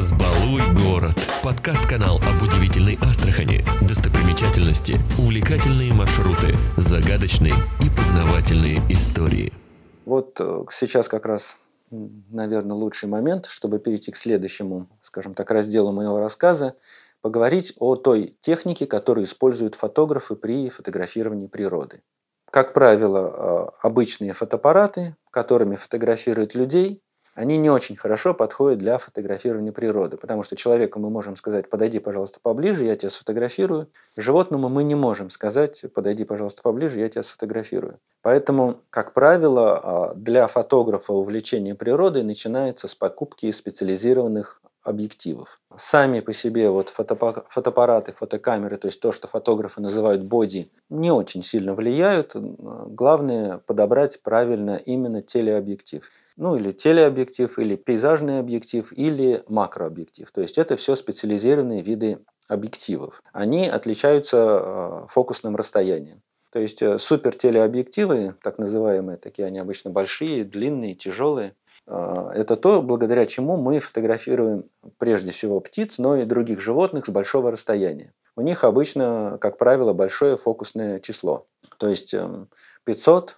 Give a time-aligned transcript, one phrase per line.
[0.00, 7.52] «Разбалуй город»– подкаст-канал об удивительной Астрахани, достопримечательности, увлекательные маршруты, загадочные
[7.84, 9.52] и познавательные истории.
[10.06, 11.58] Вот э, сейчас как раз,
[11.90, 16.76] наверное, лучший момент, чтобы перейти к следующему, скажем так, разделу моего рассказа,
[17.20, 22.00] поговорить о той технике, которую используют фотографы при фотографировании природы.
[22.50, 27.02] Как правило, э, обычные фотоаппараты, которыми фотографируют людей,
[27.34, 31.98] они не очень хорошо подходят для фотографирования природы, потому что человеку мы можем сказать, подойди,
[31.98, 33.88] пожалуйста, поближе, я тебя сфотографирую.
[34.16, 37.98] Животному мы не можем сказать, подойди, пожалуйста, поближе, я тебя сфотографирую.
[38.22, 45.60] Поэтому, как правило, а, для фотографа увлечение природой начинается с покупки специализированных объективов.
[45.76, 51.42] Сами по себе вот фотоаппараты, фотокамеры, то есть то, что фотографы называют боди, не очень
[51.42, 52.34] сильно влияют.
[52.34, 56.08] Главное подобрать правильно именно телеобъектив
[56.40, 60.30] ну или телеобъектив, или пейзажный объектив, или макрообъектив.
[60.32, 63.22] То есть это все специализированные виды объективов.
[63.32, 66.22] Они отличаются э, фокусным расстоянием.
[66.50, 71.54] То есть э, супер телеобъективы, так называемые, такие они обычно большие, длинные, тяжелые,
[71.90, 74.64] это то, благодаря чему мы фотографируем
[74.98, 78.12] прежде всего птиц, но и других животных с большого расстояния.
[78.36, 81.46] У них обычно, как правило, большое фокусное число,
[81.78, 82.14] то есть 500-600
[82.86, 83.34] эм,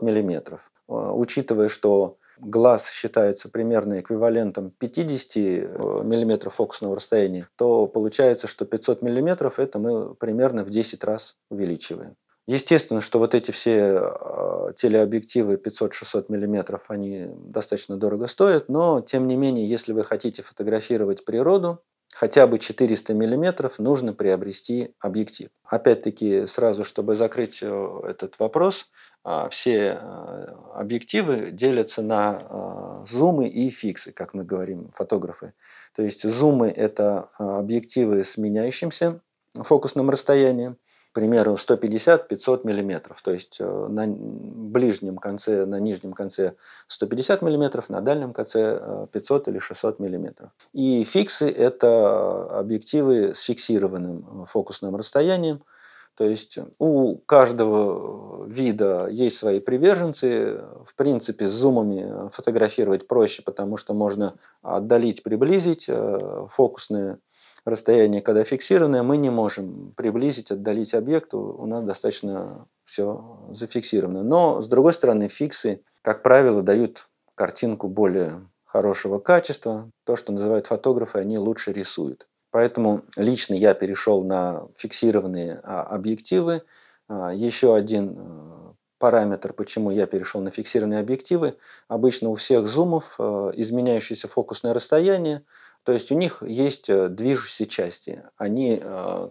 [0.00, 0.72] миллиметров.
[0.88, 9.02] Учитывая, что глаз считается примерно эквивалентом 50 э, мм фокусного расстояния, то получается, что 500
[9.02, 12.16] мм это мы примерно в 10 раз увеличиваем.
[12.46, 19.26] Естественно, что вот эти все э, телеобъективы 500-600 мм, они достаточно дорого стоят, но тем
[19.26, 25.48] не менее, если вы хотите фотографировать природу, хотя бы 400 мм нужно приобрести объектив.
[25.64, 28.90] Опять-таки, сразу, чтобы закрыть э, этот вопрос,
[29.26, 35.54] а, все а, объективы делятся на а, зумы и фиксы, как мы говорим, фотографы.
[35.96, 39.20] То есть зумы– это объективы с меняющимся
[39.54, 40.76] фокусным расстоянием,
[41.14, 43.14] примеру, 150-500 мм.
[43.22, 46.54] То есть э, на ближнем конце, на нижнем конце
[46.88, 50.50] 150 мм, на дальнем конце 500 э, или 600 мм.
[50.72, 55.62] И фиксы– это объективы с фиксированным фокусным расстоянием–
[56.16, 60.62] то есть у каждого вида есть свои приверженцы.
[60.84, 65.86] В принципе, с зумами фотографировать проще, потому что можно отдалить, приблизить.
[65.88, 67.18] Э, фокусные
[67.64, 71.34] расстояния, когда фиксированные, мы не можем приблизить, отдалить объект.
[71.34, 74.22] У нас достаточно все зафиксировано.
[74.22, 79.90] Но, с другой стороны, фиксы, как правило, дают картинку более хорошего качества.
[80.04, 82.28] То, что называют фотографы, они лучше рисуют.
[82.50, 86.62] Поэтому лично я перешел на фиксированные а, объективы.
[87.08, 91.56] А, еще один э, параметр, почему я перешел на фиксированные объективы.
[91.88, 95.42] Обычно у всех зумов э, изменяющееся фокусное расстояние,
[95.84, 98.22] то есть у них есть э, движущиеся части.
[98.36, 98.82] Они,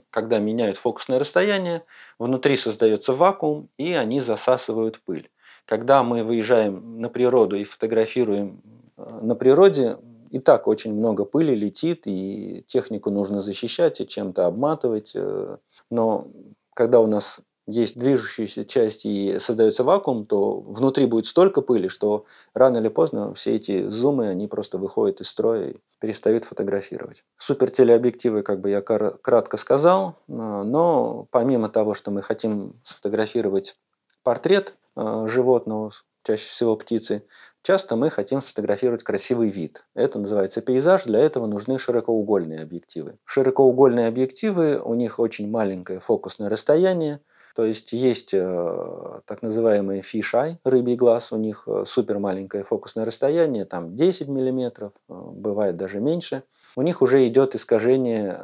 [0.09, 1.83] когда меняют фокусное расстояние,
[2.19, 5.29] внутри создается вакуум, и они засасывают пыль.
[5.65, 8.61] Когда мы выезжаем на природу и фотографируем
[8.97, 9.97] на природе,
[10.33, 15.11] и так очень много пыли летит, и технику нужно защищать и чем-то обматывать.
[15.15, 15.57] Э,
[15.91, 16.27] но
[16.73, 22.25] когда у нас есть движущаяся часть и создается вакуум, то внутри будет столько пыли, что
[22.53, 27.23] рано или поздно все эти зумы, они просто выходят из строя и перестают фотографировать.
[27.37, 33.77] Супер телеобъективы, как бы я кратко сказал, э, но помимо того, что мы хотим сфотографировать
[34.23, 35.91] портрет э, животного,
[36.23, 37.23] чаще всего птицы,
[37.61, 39.85] часто мы хотим сфотографировать красивый вид.
[39.93, 43.17] Это называется пейзаж, для этого нужны широкоугольные объективы.
[43.25, 47.19] Широкоугольные объективы, у них очень маленькое фокусное расстояние,
[47.55, 53.05] то есть есть э, так называемые fish рыбий глаз, у них э, супер маленькое фокусное
[53.05, 56.43] расстояние, там 10 мм, э, бывает даже меньше.
[56.75, 58.39] У них уже идет искажение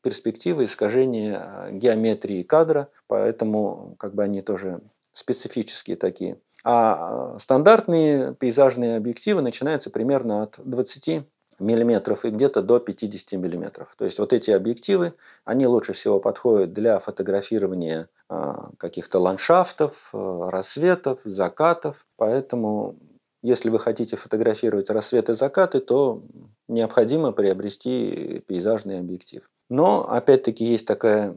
[0.00, 4.80] перспективы, искажение геометрии кадра, поэтому как бы они тоже
[5.12, 6.38] специфические такие.
[6.64, 11.24] А стандартные пейзажные объективы начинаются примерно от 20
[11.62, 13.94] миллиметров и где-то до 50 миллиметров.
[13.96, 15.14] То есть вот эти объективы,
[15.44, 22.06] они лучше всего подходят для фотографирования а, каких-то ландшафтов, а, рассветов, закатов.
[22.16, 22.96] Поэтому
[23.42, 26.22] если вы хотите фотографировать рассветы и закаты, то
[26.68, 29.48] необходимо приобрести пейзажный объектив.
[29.68, 31.34] Но, опять-таки, есть такая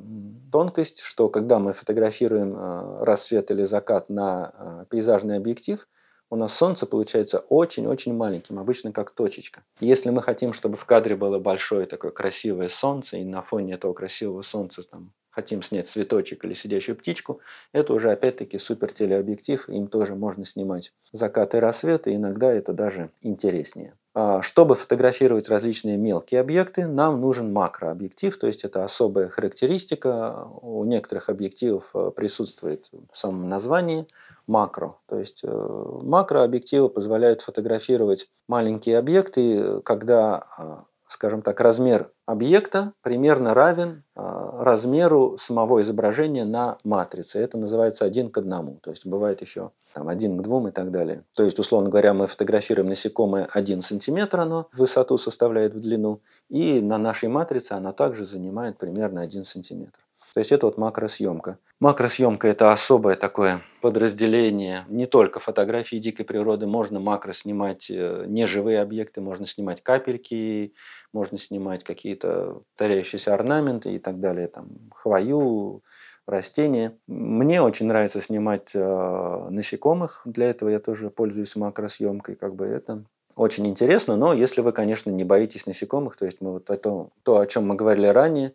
[0.51, 5.87] тонкость, что когда мы фотографируем э, рассвет или закат на пейзажный объектив,
[6.29, 9.63] у нас солнце получается очень-очень маленьким, обычно как точечка.
[9.79, 13.93] Если мы хотим, чтобы в кадре было большое такое красивое солнце, и на фоне этого
[13.93, 17.41] красивого солнца там, хотим снять цветочек или сидящую птичку,
[17.73, 23.11] это уже опять-таки супер телеобъектив, им тоже можно снимать закаты и рассветы, иногда это даже
[23.21, 23.93] интереснее.
[24.17, 30.47] А, чтобы фотографировать различные мелкие объекты, нам нужен макрообъектив, то есть это особая характеристика.
[30.61, 34.07] У некоторых объективов э, присутствует в самом названии
[34.47, 34.95] макро.
[35.07, 40.85] То есть э, макрообъективы позволяют фотографировать маленькие объекты, когда а,
[41.25, 47.39] скажем так, размер объекта примерно равен а, размеру самого изображения на матрице.
[47.39, 48.77] Это называется один к одному.
[48.83, 51.23] То есть бывает еще там, один к двум и так далее.
[51.35, 56.79] То есть, условно говоря, мы фотографируем насекомое 1 сантиметр, оно высоту составляет в длину, и
[56.79, 60.05] на нашей матрице она также занимает примерно 1 сантиметр.
[60.35, 61.59] То есть это вот макросъемка.
[61.79, 66.67] Макросъемка– это особое такое подразделение не только фотографии дикой природы.
[66.67, 70.73] Можно макро снимать э, неживые объекты, можно снимать капельки,
[71.13, 75.83] можно снимать какие-то тарящиеся орнаменты и так далее, там, хвою,
[76.27, 76.97] растения.
[77.07, 83.05] Мне очень нравится снимать э, насекомых, для этого я тоже пользуюсь макросъемкой, как бы это
[83.35, 87.39] очень интересно, но если вы, конечно, не боитесь насекомых, то есть мы вот это, то,
[87.39, 88.53] о чем мы говорили ранее,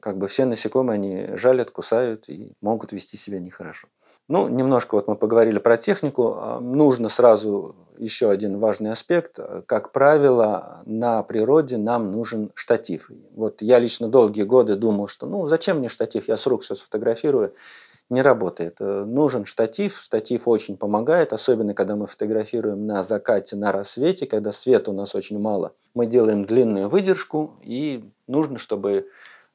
[0.00, 3.88] как бы все насекомые, они жалят, кусают и могут вести себя нехорошо.
[4.28, 6.36] Ну, немножко вот мы поговорили про технику.
[6.38, 9.40] А, нужно сразу еще один важный аспект.
[9.66, 13.10] Как правило, на природе нам нужен штатив.
[13.34, 16.76] Вот я лично долгие годы думал, что ну зачем мне штатив, я с рук все
[16.76, 17.54] сфотографирую
[18.10, 18.76] не работает.
[18.80, 19.98] Э, нужен штатив.
[20.00, 25.14] Штатив очень помогает, особенно когда мы фотографируем на закате, на рассвете, когда света у нас
[25.14, 25.72] очень мало.
[25.94, 29.06] Мы делаем длинную выдержку, и нужно, чтобы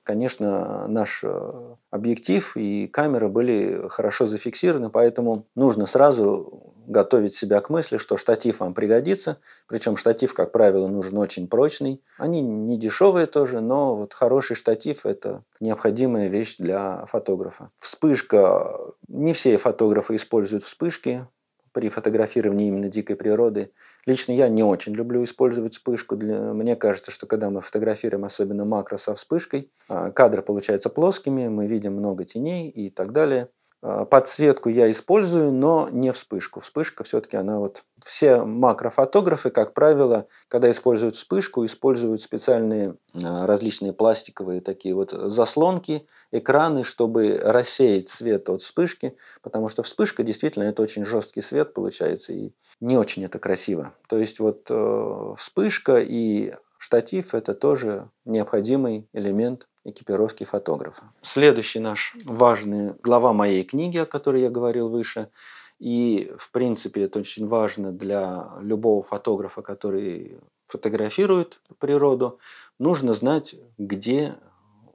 [0.03, 7.69] конечно, наш э, объектив и камера были хорошо зафиксированы, поэтому нужно сразу готовить себя к
[7.69, 9.37] мысли, что штатив вам пригодится.
[9.67, 12.01] Причем штатив, как правило, нужен очень прочный.
[12.17, 17.71] Они не дешевые тоже, но вот хороший штатив– это необходимая вещь для фотографа.
[17.79, 18.79] Вспышка.
[19.07, 21.27] Не все фотографы используют вспышки
[21.75, 23.71] при фотографировании именно дикой природы.
[24.05, 26.15] Лично я не очень люблю использовать вспышку.
[26.15, 31.67] Мне кажется, что когда мы фотографируем, особенно макро со вспышкой, а, кадры получаются плоскими, мы
[31.67, 33.49] видим много теней и так далее.
[33.87, 36.59] А, подсветку я использую, но не вспышку.
[36.59, 37.83] Вспышка все-таки она вот...
[38.03, 46.07] Все макрофотографы, как правило, когда используют вспышку, используют специальные а, различные пластиковые такие вот заслонки,
[46.31, 52.33] экраны, чтобы рассеять свет от вспышки, потому что вспышка действительно это очень жесткий свет получается
[52.33, 53.93] и не очень это красиво.
[54.07, 56.53] То есть вот э, вспышка и
[56.85, 61.11] штатив это тоже необходимый элемент экипировки фотографа.
[61.23, 65.29] Следующий наш важный глава моей книги, о которой я говорил выше,
[65.79, 70.37] и в принципе это очень важно для любого фотографа, который
[70.67, 72.37] фотографирует природу,
[72.77, 74.35] нужно знать, где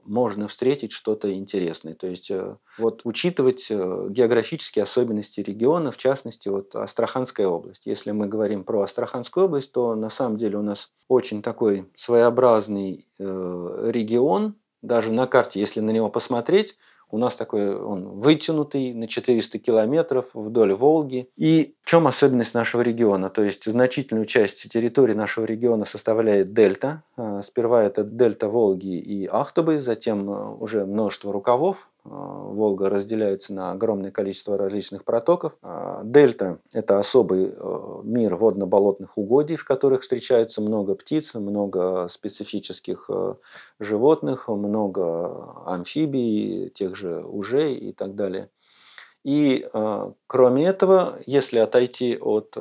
[0.03, 1.95] можно встретить что-то интересное.
[1.95, 7.85] То есть э, вот учитывать э, географические особенности региона, в частности вот Астраханская область.
[7.85, 13.07] Если мы говорим про Астраханскую область, то на самом деле у нас очень такой своеобразный
[13.19, 16.77] э, регион, даже на карте, если на него посмотреть,
[17.11, 21.29] у нас такой он вытянутый на 400 километров вдоль Волги.
[21.35, 23.29] И в чем особенность нашего региона?
[23.29, 27.03] То есть значительную часть территории нашего региона составляет дельта.
[27.17, 33.71] А, сперва это дельта Волги и Ахтубы, затем э, уже множество рукавов, Волга разделяется на
[33.71, 35.53] огромное количество различных протоков.
[35.61, 43.05] А, дельта– это особый э, мир водно-болотных угодий, в которых встречаются много птиц, много специфических
[43.09, 43.35] э,
[43.79, 48.49] животных, много амфибий, тех же ужей и так далее.
[49.23, 52.57] И э, кроме этого, если отойти от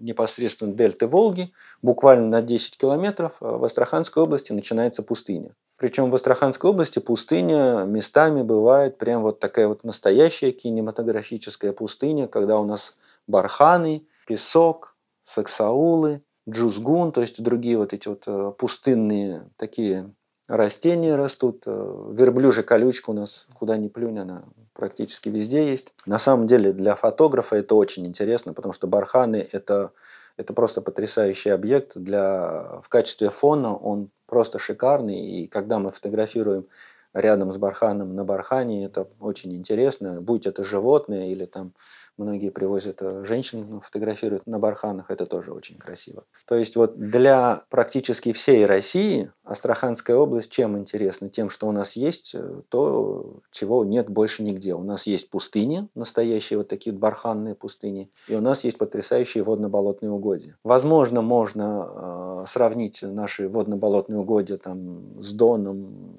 [0.00, 1.52] непосредственно дельты Волги,
[1.82, 5.54] буквально на 10 километров в Астраханской области начинается пустыня.
[5.76, 12.58] Причем в Астраханской области пустыня местами бывает прям вот такая вот настоящая кинематографическая пустыня, когда
[12.58, 20.10] у нас барханы, песок, саксаулы, джузгун, то есть другие вот эти вот э, пустынные такие
[20.46, 21.62] растения растут.
[21.66, 25.92] Э, верблюжья колючка у нас, куда ни плюнь, она практически везде есть.
[26.06, 29.92] На самом деле для фотографа это очень интересно, потому что барханы это,
[30.36, 31.96] это просто потрясающий объект.
[31.96, 35.20] Для, в качестве фона он просто шикарный.
[35.20, 36.66] И когда мы фотографируем
[37.12, 40.20] рядом с барханом на бархане, это очень интересно.
[40.20, 41.72] Будь это животное или там
[42.16, 46.24] многие привозят э, женщин, фотографируют на барханах, это тоже очень красиво.
[46.46, 51.28] То есть вот для практически всей России Астраханская область чем интересна?
[51.28, 54.74] Тем, что у нас есть э, то, чего нет больше нигде.
[54.74, 60.10] У нас есть пустыни, настоящие вот такие барханные пустыни, и у нас есть потрясающие водно-болотные
[60.10, 60.56] угодья.
[60.64, 66.18] Возможно, можно э, сравнить наши водно-болотные угодья там, с Доном,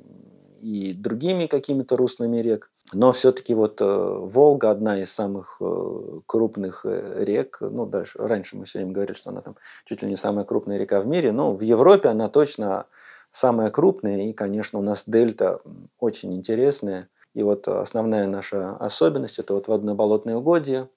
[0.66, 2.72] и другими какими-то руслами рек.
[2.92, 7.60] Но все-таки вот э, Волга одна из самых э, крупных э, рек.
[7.62, 10.80] Ну, дальше, раньше мы все время говорили, что она там чуть ли не самая крупная
[10.80, 11.32] река в мире.
[11.32, 12.88] Но в Европе она точно
[13.30, 14.20] самая крупная.
[14.24, 15.62] И, конечно, у нас дельта
[16.00, 17.10] очень интересная.
[17.36, 20.90] И вот основная наша особенность– это вот водно-болотные угодья,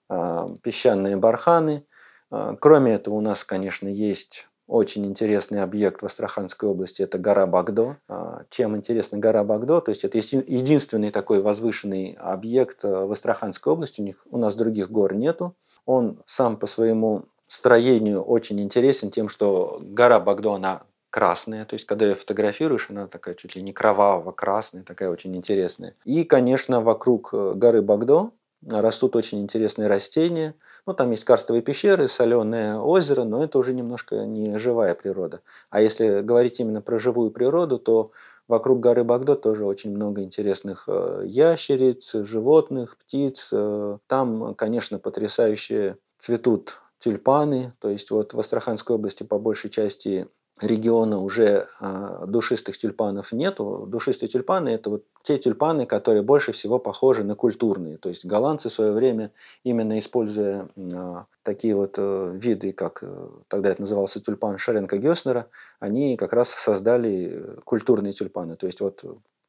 [0.62, 1.84] песчаные барханы.
[2.30, 7.96] Кроме этого, у нас, конечно, есть очень интересный объект в Астраханской области– это гора Багдо.
[8.06, 9.80] А, чем интересна гора Багдо?
[9.80, 14.02] То есть это единственный такой возвышенный объект э, в Астраханской области.
[14.02, 15.56] У, них, у нас других гор нету.
[15.86, 21.86] Он сам по своему строению очень интересен тем, что гора Багдо, она красная, то есть
[21.86, 25.94] когда ее фотографируешь, она такая чуть ли не кроваво-красная, такая очень интересная.
[26.04, 28.30] И, конечно, вокруг э, горы Багдо
[28.66, 30.54] растут очень интересные растения.
[30.86, 35.40] Ну, там есть карстовые пещеры, соленое озеро, но это уже немножко не живая природа.
[35.70, 38.10] А если говорить именно про живую природу, то
[38.48, 43.50] вокруг горы Багдо тоже очень много интересных э, ящериц, животных, птиц.
[43.52, 47.74] Э, там, конечно, потрясающие цветут тюльпаны.
[47.78, 50.28] То есть вот в Астраханской области по большей части
[50.60, 53.86] региона уже э, душистых тюльпанов нету.
[53.88, 57.98] Душистые тюльпаны– это вот те тюльпаны, которые больше всего похожи на культурные.
[57.98, 59.32] То есть голландцы в свое время,
[59.64, 65.48] именно используя э, такие вот э, виды, как э, тогда это назывался тюльпан Шаренко Геснера,
[65.80, 68.56] они как раз создали культурные тюльпаны.
[68.56, 69.04] То есть вот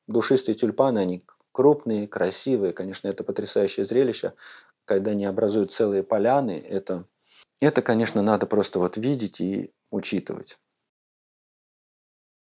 [0.07, 2.73] душистые тюльпаны, они крупные, красивые.
[2.73, 4.33] Конечно, это потрясающее зрелище,
[4.85, 6.63] когда они образуют целые поляны.
[6.69, 7.05] Это,
[7.59, 10.57] это конечно, надо просто вот видеть и учитывать.